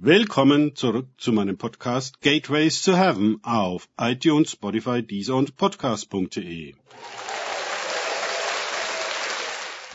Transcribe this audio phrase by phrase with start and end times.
[0.00, 6.76] Willkommen zurück zu meinem Podcast Gateways to Heaven auf iTunes, Spotify, Deezer und Podcast.de.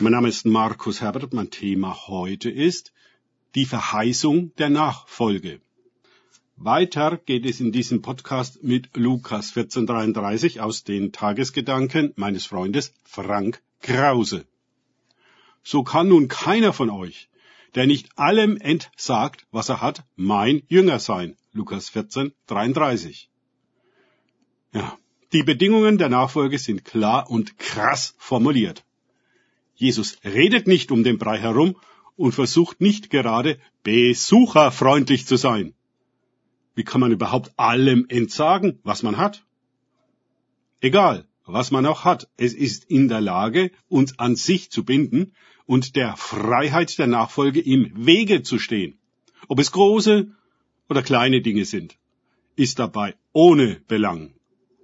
[0.00, 1.32] Mein Name ist Markus Herbert.
[1.32, 2.92] Mein Thema heute ist
[3.54, 5.62] die Verheißung der Nachfolge.
[6.56, 13.62] Weiter geht es in diesem Podcast mit Lukas 1433 aus den Tagesgedanken meines Freundes Frank
[13.80, 14.44] Krause.
[15.62, 17.30] So kann nun keiner von euch,
[17.74, 21.36] der nicht allem entsagt, was er hat, mein Jünger sein.
[21.52, 23.30] Lukas 14, 33.
[24.72, 24.98] Ja,
[25.32, 28.84] die Bedingungen der Nachfolge sind klar und krass formuliert.
[29.74, 31.76] Jesus redet nicht um den Brei herum
[32.16, 35.74] und versucht nicht gerade besucherfreundlich zu sein.
[36.76, 39.44] Wie kann man überhaupt allem entsagen, was man hat?
[40.80, 45.34] Egal, was man auch hat, es ist in der Lage, uns an sich zu binden
[45.66, 48.98] und der Freiheit der Nachfolge im Wege zu stehen.
[49.48, 50.28] Ob es große
[50.88, 51.96] oder kleine Dinge sind,
[52.56, 54.34] ist dabei ohne Belang.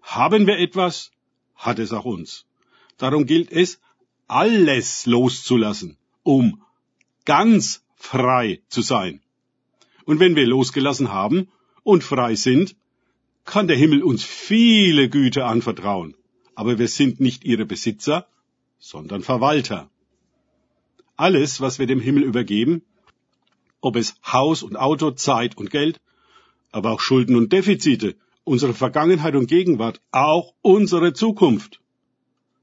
[0.03, 1.13] Haben wir etwas,
[1.55, 2.47] hat es auch uns.
[2.99, 3.81] Darum gilt es,
[4.27, 6.63] alles loszulassen, um
[7.25, 9.21] ganz frei zu sein.
[10.05, 11.49] Und wenn wir losgelassen haben
[11.83, 12.77] und frei sind,
[13.45, 16.15] kann der Himmel uns viele Güter anvertrauen.
[16.55, 18.27] Aber wir sind nicht ihre Besitzer,
[18.79, 19.91] sondern Verwalter
[21.21, 22.83] alles, was wir dem Himmel übergeben,
[23.81, 26.01] ob es Haus und Auto, Zeit und Geld,
[26.73, 31.81] aber auch Schulden und Defizite, unsere Vergangenheit und Gegenwart, auch unsere Zukunft.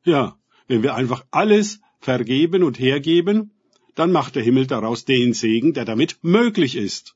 [0.03, 3.52] Ja, wenn wir einfach alles vergeben und hergeben,
[3.95, 7.16] dann macht der Himmel daraus den Segen, der damit möglich ist.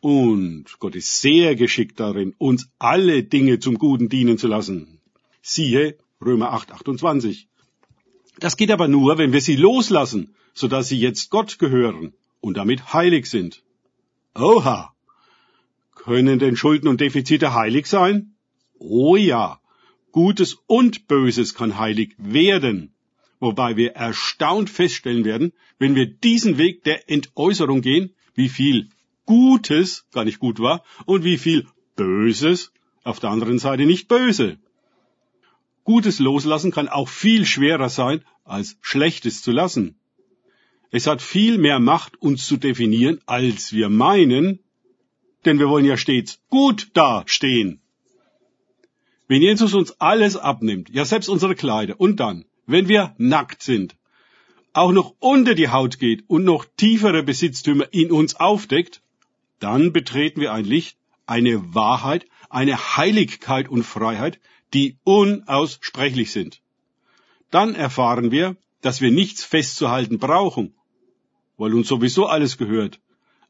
[0.00, 5.00] Und Gott ist sehr geschickt darin, uns alle Dinge zum Guten dienen zu lassen.
[5.42, 7.48] Siehe Römer 8, 28.
[8.38, 12.56] Das geht aber nur, wenn wir sie loslassen, so dass sie jetzt Gott gehören und
[12.56, 13.62] damit heilig sind.
[14.34, 14.92] Oha!
[15.94, 18.34] Können denn Schulden und Defizite heilig sein?
[18.78, 19.60] Oh ja!
[20.10, 22.92] Gutes und Böses kann heilig werden,
[23.38, 28.88] wobei wir erstaunt feststellen werden, wenn wir diesen Weg der Entäußerung gehen, wie viel
[29.26, 32.72] Gutes gar nicht gut war und wie viel Böses
[33.04, 34.58] auf der anderen Seite nicht böse.
[35.84, 39.98] Gutes loslassen kann auch viel schwerer sein, als Schlechtes zu lassen.
[40.90, 44.60] Es hat viel mehr Macht, uns zu definieren, als wir meinen,
[45.44, 47.80] denn wir wollen ja stets gut dastehen.
[49.26, 53.96] Wenn Jesus uns alles abnimmt, ja selbst unsere Kleider, und dann, wenn wir nackt sind,
[54.72, 59.02] auch noch unter die Haut geht und noch tiefere Besitztümer in uns aufdeckt,
[59.60, 60.96] dann betreten wir ein Licht,
[61.26, 64.40] eine Wahrheit, eine Heiligkeit und Freiheit,
[64.72, 66.62] die unaussprechlich sind.
[67.50, 70.74] Dann erfahren wir, dass wir nichts festzuhalten brauchen
[71.58, 73.00] weil uns sowieso alles gehört,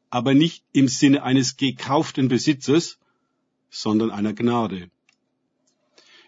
[0.09, 2.97] aber nicht im Sinne eines gekauften Besitzes,
[3.69, 4.89] sondern einer Gnade.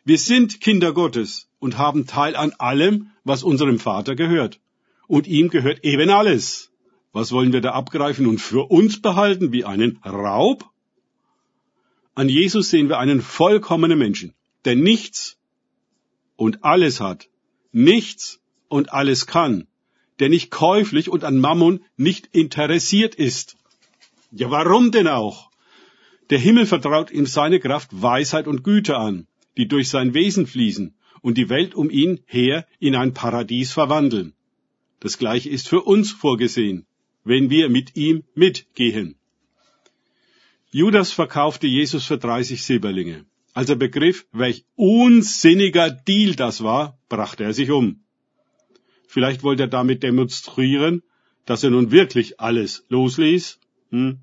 [0.06, 4.59] Wir sind Kinder Gottes und haben Teil an allem, was unserem Vater gehört.
[5.08, 6.72] Und ihm gehört eben alles.
[7.12, 10.70] Was wollen wir da abgreifen und für uns behalten wie einen Raub?
[12.16, 14.34] An Jesus sehen wir einen vollkommenen Menschen,
[14.66, 15.38] der nichts
[16.36, 17.30] und alles hat,
[17.72, 18.40] nichts
[18.70, 19.68] und alles kann,
[20.22, 23.58] der nicht käuflich und an Mammon nicht interessiert ist.
[24.32, 25.50] Ja, warum denn auch?
[26.30, 29.26] Der Himmel vertraut ihm seine Kraft, Weisheit und Güte an,
[29.58, 34.34] die durch sein Wesen fließen und die Welt um ihn her in ein Paradies verwandeln.
[35.00, 36.86] Das gleiche ist für uns vorgesehen,
[37.24, 39.16] wenn wir mit ihm mitgehen.
[40.70, 43.26] Judas verkaufte Jesus für 30 Silberlinge.
[43.53, 48.02] Als er begriff, welch unsinniger Deal das war, brachte er sich um.
[49.12, 51.04] Vielleicht wollte er damit demonstrieren,
[51.46, 53.60] dass er nun wirklich alles losließ.
[53.90, 54.20] Hm?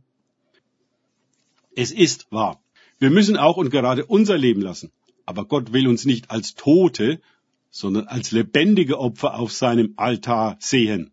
[1.77, 2.63] Es ist wahr.
[2.99, 4.91] Wir müssen auch und gerade unser Leben lassen.
[5.27, 7.21] Aber Gott will uns nicht als Tote,
[7.69, 11.13] sondern als lebendige Opfer auf seinem Altar sehen.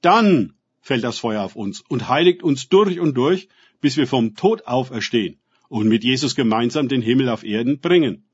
[0.00, 3.48] Dann fällt das Feuer auf uns und heiligt uns durch und durch,
[3.82, 5.38] bis wir vom Tod auferstehen
[5.68, 8.24] und mit Jesus gemeinsam den Himmel auf Erden bringen.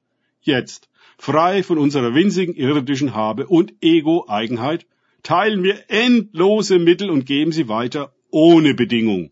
[0.43, 4.87] Jetzt, frei von unserer winzigen irdischen Habe und Ego-Eigenheit,
[5.23, 9.31] teilen wir endlose Mittel und geben sie weiter ohne Bedingung.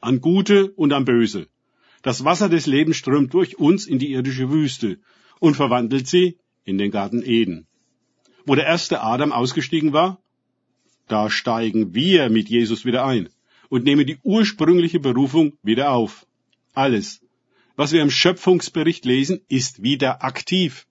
[0.00, 1.46] An Gute und an Böse.
[2.02, 4.98] Das Wasser des Lebens strömt durch uns in die irdische Wüste
[5.38, 7.66] und verwandelt sie in den Garten Eden.
[8.44, 10.20] Wo der erste Adam ausgestiegen war,
[11.08, 13.28] da steigen wir mit Jesus wieder ein
[13.68, 16.26] und nehmen die ursprüngliche Berufung wieder auf.
[16.72, 17.20] Alles,
[17.80, 20.86] was wir im Schöpfungsbericht lesen, ist wieder aktiv.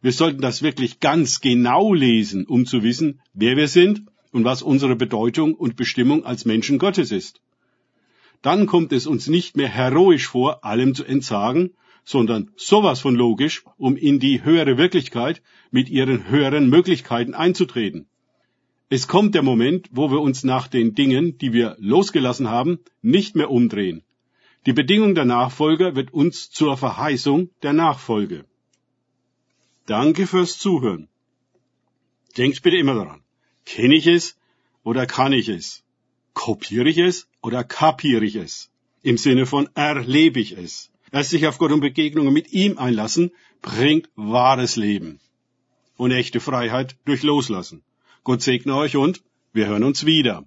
[0.00, 4.62] Wir sollten das wirklich ganz genau lesen, um zu wissen, wer wir sind und was
[4.62, 7.40] unsere Bedeutung und Bestimmung als Menschen Gottes ist.
[8.42, 11.72] dann kommt es uns nicht mehr heroisch vor, allem zu entsagen,
[12.04, 18.06] sondern sowas von logisch, um in die höhere Wirklichkeit mit ihren höheren Möglichkeiten einzutreten.
[18.88, 23.34] Es kommt der Moment, wo wir uns nach den Dingen, die wir losgelassen haben, nicht
[23.34, 24.04] mehr umdrehen.
[24.66, 28.46] Die Bedingung der Nachfolger wird uns zur Verheißung der Nachfolge.
[29.86, 31.08] Danke fürs Zuhören.
[32.38, 33.22] Denkt bitte immer daran.
[33.66, 34.36] Kenne ich es
[34.82, 35.84] oder kann ich es?
[36.32, 38.70] Kopiere ich es oder kapiere ich es?
[39.02, 40.90] Im Sinne von erlebe ich es.
[41.12, 45.20] Erst sich auf Gott und Begegnungen mit ihm einlassen, bringt wahres Leben
[45.96, 47.82] und echte Freiheit durch Loslassen.
[48.24, 49.22] Gott segne euch und
[49.52, 50.44] wir hören uns wieder.